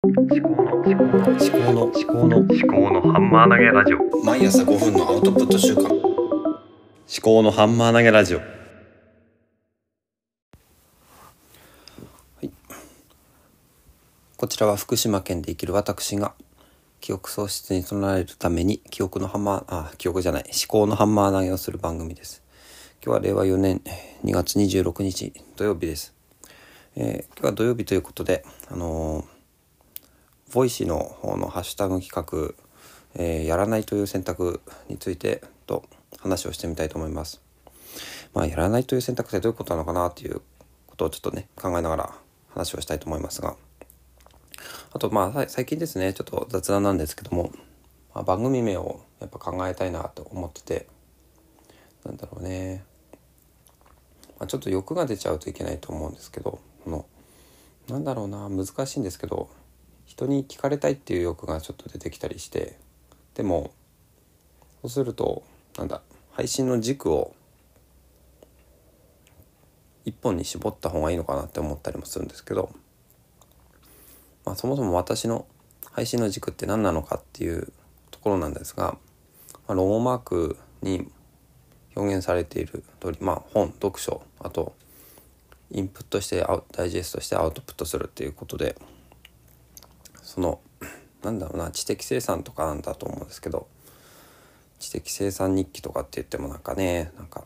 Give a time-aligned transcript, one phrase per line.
[0.00, 4.24] 思考の思考の思考の思考の思考のハンマー投げラジオ。
[4.24, 5.88] 毎朝5分のアウトプット週間。
[5.88, 5.92] 思
[7.20, 8.38] 考のハンマー投げラジオ。
[8.38, 8.44] は
[12.42, 12.50] い。
[14.36, 16.32] こちらは福島県で生きる私が
[17.00, 22.44] 記憶喪失に備えるために記憶のハンマー、あ、記憶じゃない、思考のハンマー投げをする番組です。
[23.04, 23.82] 今日は令和4年
[24.24, 26.14] 2月26日土曜日です。
[26.94, 29.37] えー今日は土曜日ということで、あのー
[30.52, 32.54] ボイシーの方のハッシュタグ企画、
[33.14, 35.84] えーやらないという選択についてと
[36.18, 37.40] 話をしてみたいと思います。
[38.34, 40.40] まあ、やらないという選択ってどういうことなのかなっていう
[40.86, 42.14] ことをちょっとね、考えながら
[42.50, 43.56] 話をしたいと思いますが、
[44.90, 47.52] あとまあ最近ですねちょっと雑談なんですけども、
[48.14, 50.86] まあ、番組名をやっぱ考えたいなと思ってて
[52.04, 52.84] なんだろうね、
[54.38, 57.06] まあ、ちょっと欲が出ちゃうといけないと思うんですけどこの
[57.88, 59.50] なんだろうな難しいんですけど
[60.08, 62.76] 人に聞かれたいっていう欲がちょっと出てきたりして
[63.34, 63.70] でも
[64.82, 65.44] そうすると
[65.76, 67.34] なんだ配信の軸を
[70.04, 72.70] 一本に絞った方がいいのかなって思ったりもするんですけど
[74.48, 75.44] まあ、そもそも私の
[75.92, 77.70] 配信の軸って何なのかっていう
[78.10, 78.96] ところなんですが、
[79.66, 81.06] まあ、ロゴマークに
[81.94, 84.74] 表現されている通り、まあ、本読書あと
[85.70, 88.74] インプットしてダイジェストしてアウトプットするっていうことで
[90.38, 90.60] その
[91.24, 93.66] なんだろうな知的生産とかなんだと思うんですけど
[94.78, 97.44] 知的生産日記とかって言ってもなんかねなんか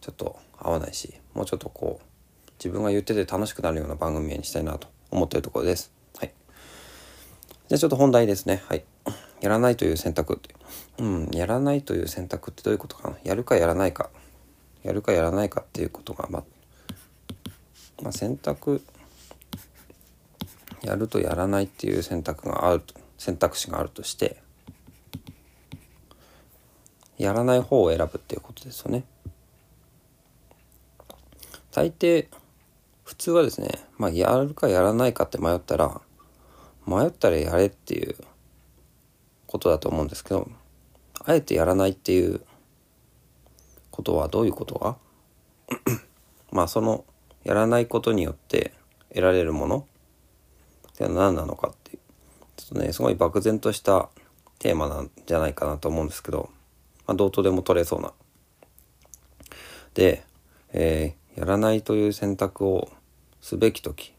[0.00, 5.92] ちょっと合わないしもうちょっとこう自分が言ってて楽しくなるような番組にしたいなと思ってるところです。
[6.16, 6.32] はい。
[7.68, 8.62] じゃあちょっと本題ですね。
[8.68, 8.84] はい。
[9.40, 10.54] やらないという選択って。
[10.98, 13.16] うん、やらないという選択ってどういうことかな。
[13.22, 14.10] やるかやらないか。
[14.82, 16.44] やるかやらないかっていうことが、ま、
[18.02, 18.82] まあ、選択、
[20.82, 24.36] やるとやらないっていう選択があると、選択肢があるとして、
[27.18, 29.04] やらない方を選ぶっていうことですよね。
[31.72, 32.28] 大抵、
[33.04, 36.00] 普通はですね、まあ、やるかやらないかって迷ったら、
[36.86, 38.16] 迷ったらやれっていう
[39.46, 40.48] ことだと思うんですけど、
[41.24, 42.40] あえてやらないっていう
[43.90, 44.96] ことはどういうことが
[46.52, 47.04] まあその
[47.42, 48.72] やらないことによって
[49.08, 49.86] 得られるもの
[51.04, 51.98] って何なのかっていう
[52.56, 54.08] ちょっとねすごい漠然とした
[54.58, 56.50] テーマなんじゃないかなと思うんですけど、
[57.06, 58.12] まあ、どうとでも取れそうな。
[59.94, 60.24] で、
[60.72, 62.90] えーやらないという選択を
[63.40, 64.12] すべき時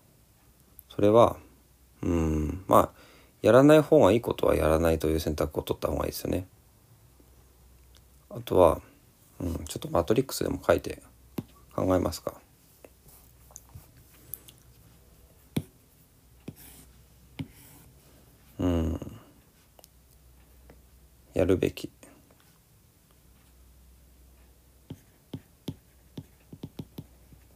[0.88, 1.35] それは
[2.01, 3.00] うんまあ
[3.41, 6.47] やらない方がいいことはやらないという選択を取った方がいいですよね。
[8.29, 8.81] あとは、
[9.40, 11.01] うん、ちょっとマトリックスでも書いて
[11.75, 12.35] 考えますか。
[21.39, 21.89] やるべき。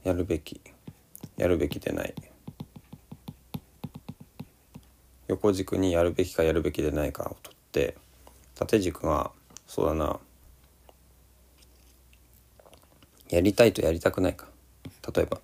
[0.05, 0.61] やるべき。
[1.35, 2.13] やるべきでない。
[5.27, 7.97] 横軸にやるべきかやるべきでないかを取って
[8.55, 9.31] 縦軸が
[9.67, 10.17] そうだな。
[13.29, 14.47] やりたいとやりたくないか。
[15.13, 15.41] 例えば。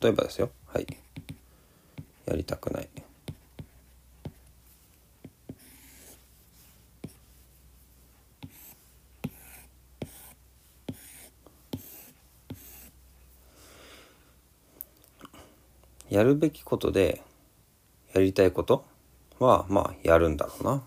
[0.00, 0.50] 例えばですよ。
[0.66, 0.86] はい。
[2.26, 2.88] やりたくない。
[16.14, 17.22] やるべきことで
[18.12, 18.84] やりたいこと
[19.40, 20.84] はまあやるんだろうな。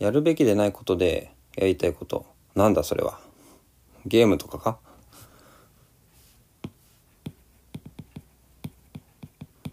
[0.00, 2.26] やるべきでないことでやりたいこと
[2.56, 3.20] なんだそれは。
[4.06, 4.78] ゲームとかか？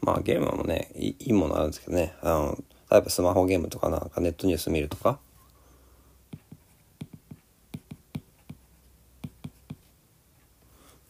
[0.01, 2.13] まあゲームもねいいいものあるんですけどね。
[2.21, 5.17] あの例えばスマホゲームとかなんかネットニュース見るとか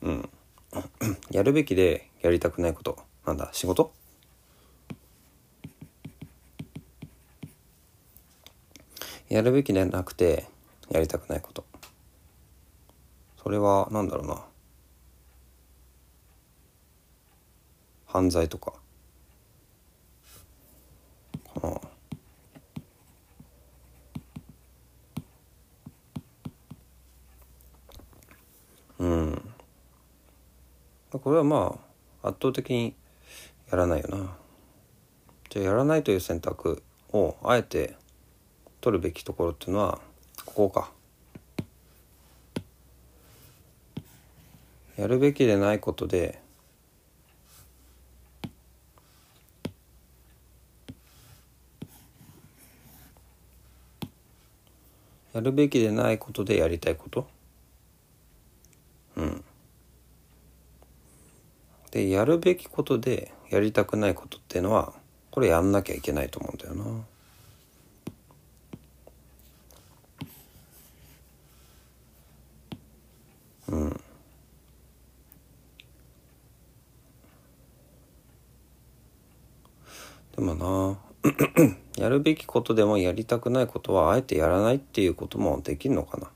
[0.01, 0.29] うん
[1.37, 2.97] やるべきでやりたくないこと。
[3.23, 3.93] なんだ仕事？
[9.29, 10.47] やるべきでなくて
[10.89, 11.63] やりたくないこと。
[13.43, 14.45] それは何だろうな。
[18.07, 18.73] 犯罪とか。
[21.61, 21.79] かな
[31.11, 31.79] これはま
[32.21, 32.93] あ圧倒的に
[33.71, 34.35] やらないよな。
[35.49, 36.83] じゃあやらないという選択
[37.13, 37.95] をあえて
[38.81, 39.99] 取るべきところっていうのは
[40.45, 40.91] ここか。
[44.97, 46.41] やるべきでないことで
[55.33, 57.36] やるべきでないことでやりたいこと？
[61.97, 64.93] でやるべきことでやりたくないことっていうのは
[65.31, 67.05] これやんなきゃいけないと思うんだよな。
[73.69, 74.01] うん。
[80.35, 80.99] でもな
[81.97, 86.29] やるべきことでもやりたくないことはあえてやらないっていうこともできるのかな。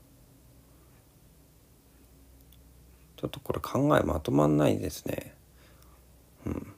[3.16, 5.36] ちょっとこれ考えまとまんないですね。
[6.46, 6.74] うん。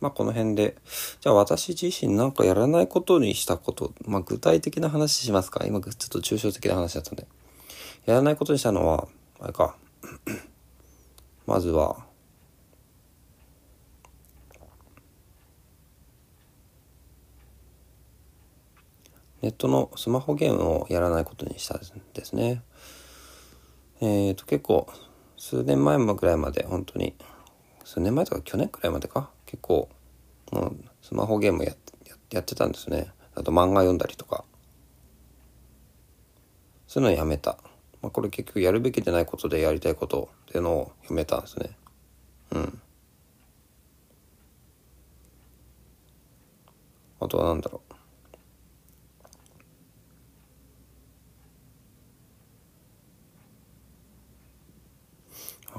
[0.00, 0.76] まあこの辺で
[1.20, 5.64] じゃあ私自身なんかやらないことにしたことまあ具体的な話しますか？
[5.66, 7.26] 今ちょっと抽象的な話だったんで。
[8.06, 9.08] やらないことにしたのは
[9.40, 9.76] あれか。
[11.46, 12.06] まずは
[19.42, 21.80] ネットのスマホゲームをやらないことにしたん
[22.14, 22.62] ですね。
[24.00, 24.88] えっ、ー、と結構
[25.36, 27.14] 数年前ぐらいまで本当に
[27.88, 29.88] 数年前とか去年くらいまでか結構
[30.52, 31.72] もうスマホゲームや
[32.30, 33.10] やってたんですね。
[33.34, 34.44] あと漫画読んだりとか。
[36.86, 37.56] そういうのをやめた。
[38.02, 41.70] まあ、これ結局やるべきでないことでやりたいことっていうのをやめたんですね。
[42.50, 42.80] うん。
[47.20, 47.94] あとは何だろう。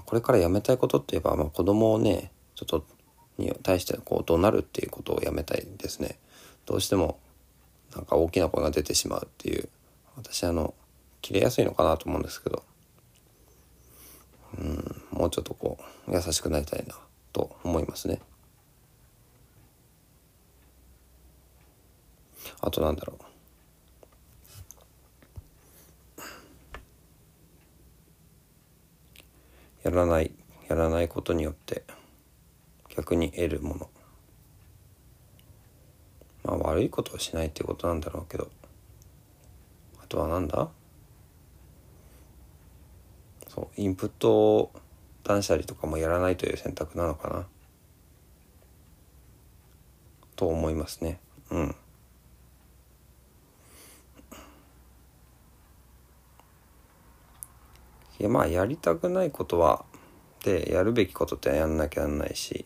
[0.06, 2.86] これからやめたいことって言えば、まあ、子供をねちょっと
[3.38, 6.20] に対してこう怒鳴るっていうことをやめたいですね。
[6.66, 7.20] どうしても
[7.96, 9.70] なんか大きな声が出てしまうっていう
[10.18, 10.74] 私あの
[11.22, 12.64] 切れやすいのかなと思うんですけど。
[14.58, 16.96] うんもうちょっとこう優しくなりたいな
[17.34, 18.20] と思いますね。
[22.62, 23.29] あとなんだろう。
[29.90, 30.32] やらない
[30.68, 31.84] やらないことによって
[32.96, 33.90] 逆に得るもの。
[36.44, 38.52] まあ悪いことをしないってことなんだろうけど。
[40.00, 40.70] あとはなんだ？
[43.48, 44.72] そうインプットを
[45.24, 47.48] 断捨離とかもやらないという選択なのかな。
[50.36, 51.20] と思いますね。
[51.50, 51.76] うん。
[58.20, 59.86] いやまあやりたくないことは
[60.44, 62.66] でやるべきことってやんなきゃなんないし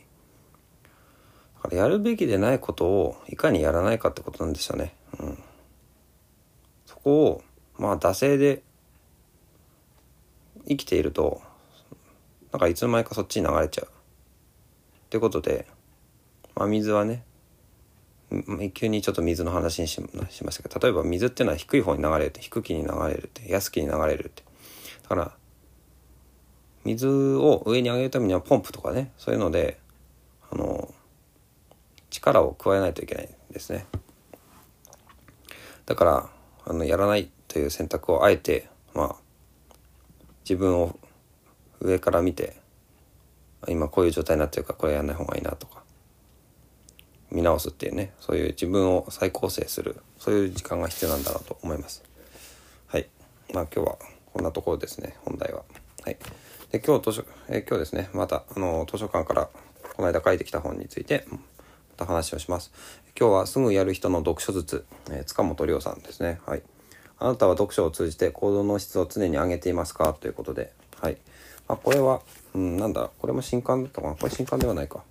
[1.56, 4.96] だからやるべきでないことをいかにやらないかってことなんですよね。
[5.20, 5.44] うん、
[6.86, 7.44] そこを
[7.78, 8.64] まあ惰性で
[10.68, 11.42] 生きていると
[12.52, 13.86] なんかいつの間にかそっちに流れちゃう。
[13.86, 13.90] っ
[15.10, 15.68] てことで、
[16.56, 17.24] まあ、水はね
[18.74, 24.44] 急にちょっと水の話にしましたけど例えば水っていうのは低い方に流れるって低気に流れるって安気に流れるって
[25.04, 25.32] だから
[26.86, 29.80] 水を上に上げるためにはポンプとかねそういうので
[30.52, 30.94] あの
[32.10, 33.86] 力を加えないといけないんですね。
[35.86, 36.30] だから
[36.66, 39.16] あのやらないという選択をあえてまあ
[40.44, 40.98] 自分を
[41.80, 42.56] 上から見て
[43.68, 45.84] 今こういう状態になってるからこれやらない方がいいなとか
[47.32, 52.04] 見直すっていうねそういう自分を再構成するそういう時間が必要なんだなと思います。
[52.88, 53.08] はい。
[53.54, 53.98] まあ今日は
[54.34, 55.64] こんなところですね本題は。
[56.04, 56.18] はい。
[56.74, 59.48] で今日図書、え、今日ですね、また、あの、図書館から
[59.96, 61.38] この間書いてきた本について、ま
[61.98, 62.72] た話をします。
[63.16, 66.40] 今日はすぐやる人の読書術、えー、塚本亮さんですね。
[66.48, 66.64] はい。
[67.20, 70.16] あなたは読書を通じて行動の質を常に上げていますか？
[70.20, 71.18] ということで、はい。
[71.68, 72.24] まあ、これは、
[72.56, 74.16] うん、なんだ、これも新刊だったかな？
[74.16, 75.04] これ新刊ではないか。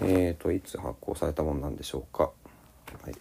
[0.00, 2.30] うん、えーと、いつ発行されたものなんでしょうか？
[3.02, 3.14] はい。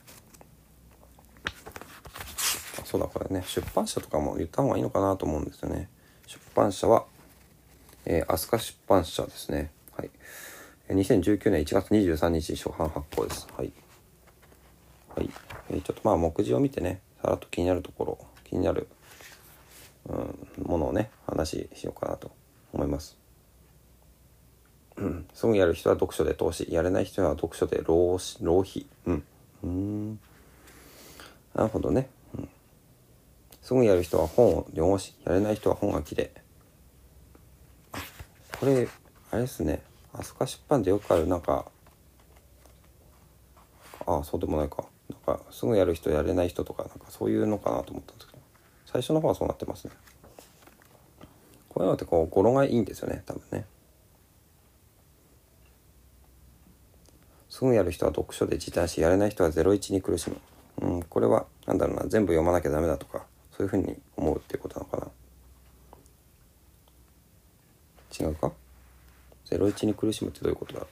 [2.86, 5.90] そうだ、これね、出版社とかも言った方がいいのかなと思うんですよね。
[6.26, 7.04] 出版社は、
[8.06, 9.72] えー、飛鳥出版社ですね。
[9.98, 10.10] はい。
[10.90, 13.48] 2019年1月23日初版発行です。
[13.58, 13.72] はい。
[15.16, 15.30] はい。
[15.70, 18.88] えー、ちょっとまあ目次を見てね、さらっと気になるところ、気になる、
[20.08, 22.32] うん、ものをね、話しようかなと
[22.74, 23.18] 思います。
[24.98, 25.26] うん。
[25.34, 28.86] すぐやる人は読書で投資、やれない人は読書で浪浪費。
[29.06, 29.24] うん。
[29.64, 30.20] うん。
[31.56, 32.10] なるほどね。
[32.38, 32.50] うん。
[33.62, 36.43] すぐやる人は本を読し、やれない人は本がきれい。
[38.64, 38.88] これ
[39.32, 39.82] あれですね。
[40.14, 41.66] 飛鳥出版でよくあるなんか
[44.06, 44.86] ああそうでもないか。
[45.10, 48.40] なんかすぐやる人やれない人とかなんかそういうのかなと思ったんですけど。
[48.86, 49.92] 最初の方はそうなってますね。
[51.68, 53.66] こういうのってこう語呂がいいんですよね多分ね。
[57.50, 60.38] すぐやる人は読書で時短しやれない人は01に苦しむ。
[60.84, 65.12] うんこれは何だろうな全部読まなきゃダメだとかそういうふうに思うっていうことなのかな。
[68.20, 68.52] 違うか
[69.50, 70.86] ？01に苦しむってどういうことだ？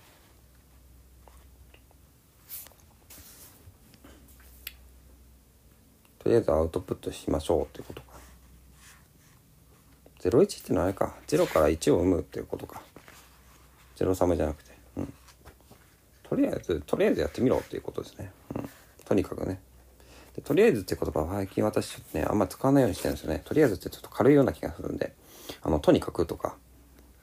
[6.19, 8.07] とりあえずアウトプットしましょうってことか。
[10.19, 11.15] 01ってのはあれか。
[11.27, 12.81] 0から1を生むっていうことか。
[13.97, 14.71] 03じゃなくて。
[14.97, 15.13] うん。
[16.23, 18.69] とりあえずとりあえずやってみろっていうことですね、うん、
[19.03, 19.59] とにかくね。
[20.35, 23.41] でとりあえずって言葉は最近私ちょっとねあんま使わないようにしてるんですよね。
[23.43, 25.13] とりあえずってちょっと軽いような気がするんで。
[25.61, 26.55] あのとにかくとか。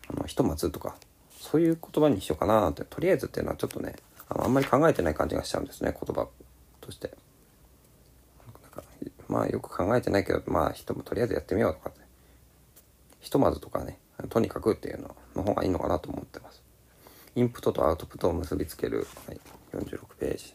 [0.09, 0.97] あひとまずとか
[1.31, 3.97] そういう言葉にしようかななんてとりあえずっていうのはちょっとね
[4.29, 6.29] あのあんまり考えてない感じがしちゃうんですね言葉
[6.81, 7.11] として。
[9.29, 12.00] まあよく考えてないけどまあ人もとりあえずやってみようとかって。
[13.21, 13.99] ひとまずとかね
[14.31, 16.62] とにかくっていうのの方がいいのかなと思ってます。
[17.38, 19.41] インプットとアウトプットを結びつける、はい、
[19.73, 20.55] 46ページ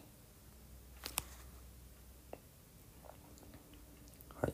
[4.42, 4.52] はい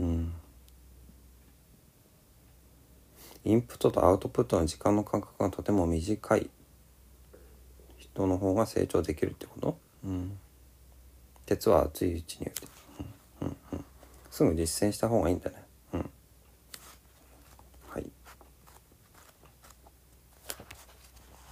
[0.00, 0.32] うん
[3.44, 6.50] インプットとアウトプットの時間の間隔がとても短い
[7.98, 9.78] 人の方が成長できるってこと？
[10.04, 10.38] うん。
[11.44, 12.68] 鉄は熱いうちに打て、
[13.40, 13.84] うんうんうん、
[14.30, 15.56] すぐ実践した方がいいんだね。
[15.94, 16.10] うん。
[17.88, 18.06] はい。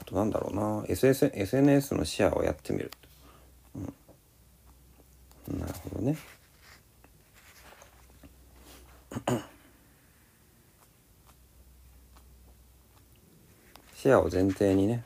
[0.00, 0.82] あとなんだろうな。
[0.84, 2.90] SS SNS のシェアをやってみる。
[3.74, 3.78] う
[5.52, 5.58] ん。
[5.58, 6.16] なるほどね。
[14.10, 15.04] シェアを前提にね。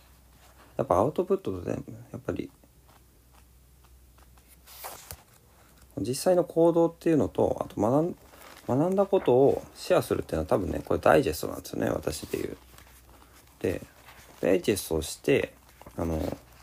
[0.78, 2.50] やっぱアウトプットと全部やっぱり。
[5.98, 8.16] 実際の行動っていうのとあと学ん
[8.66, 12.56] 学んだことをシェアするっていうのは多分ねこれダイジェストなんですよね私でいう。
[13.60, 13.82] で
[14.40, 15.52] ダイジェストをして
[15.98, 16.18] あの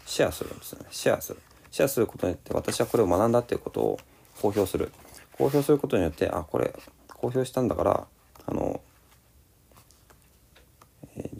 [0.07, 0.87] シェアするんですよね。
[0.89, 1.39] シェアする。
[1.69, 3.99] シェアすることによって私はこれを学んだっていうことを
[4.41, 4.91] 公表する。
[5.37, 6.73] 公表することによってあこれ
[7.07, 8.07] 公表したんだから
[8.47, 8.80] あの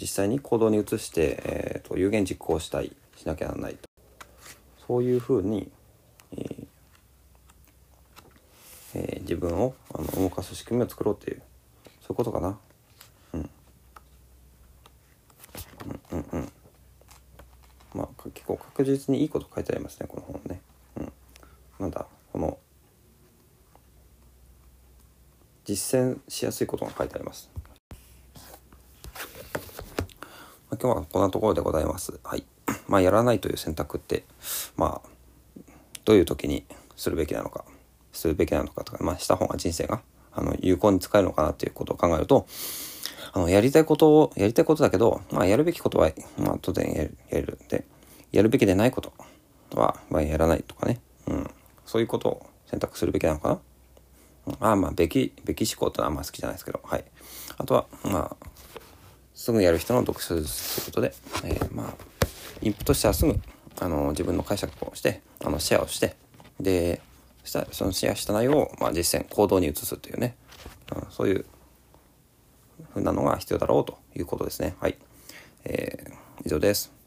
[0.02, 3.80] 実際に行動に移して、えーと有言実行したいしなきゃならないと
[4.88, 5.70] そういうふうに、
[6.34, 6.66] えー
[8.96, 11.42] えー自分をあの動かす仕組みを作ろうっていう
[12.02, 12.58] そういうことかな。
[13.34, 13.50] うん、
[16.12, 16.52] うんうんうん
[17.94, 20.62] まあ結構確実にいいこと書いてありますねこの本ね。
[20.98, 21.14] うん、
[21.80, 22.58] なんだこの
[25.64, 27.50] 実践しやすいことが書いてあります。
[30.70, 32.20] まあ今日はこんなところでございます。
[32.24, 32.44] はい。
[32.90, 34.24] まあ、やらないという選択って、
[34.76, 35.10] まあ、
[36.06, 37.66] どういう時にするべきなのか、
[38.12, 42.48] するべきなのかとか、まあ、した方が人生が、あの、有効に使えるのかなっていうことを考えると、
[43.32, 46.10] あの、やりたいことを、やりたいことだけど、まあ、やるべきことは、
[46.40, 47.60] まあ、当然やる、やる。
[47.70, 47.86] で、
[48.32, 49.14] やるべきでないこと
[49.80, 51.00] は、まあ、やらないとかね。
[51.28, 51.52] うん。
[51.86, 53.60] そういうことを選択するべきなのかな。
[54.60, 57.06] ああまあ、べき、べき思考ってのはあんま好きじゃないですけど、はい。
[57.58, 58.48] あとは、まあ、
[59.42, 61.14] すぐやる人の読書術ということで、
[61.46, 61.94] えーまあ、
[62.62, 63.36] インプットしたらすぐ、
[63.80, 66.16] あの、自分の解釈をして、あの、シェアをして、
[66.60, 67.02] で、
[67.44, 70.36] そしたらそのシェアした内容を、まあ、実践、行動に移すというね、
[70.96, 71.46] うん、そういう
[72.94, 74.76] ふうなのが必要だろうということですね。
[74.80, 74.98] はい。
[75.64, 77.01] えー以上です。